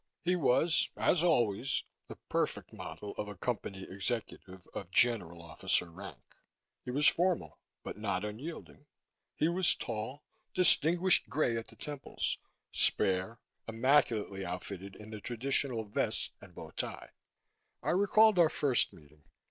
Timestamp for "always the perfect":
1.21-2.73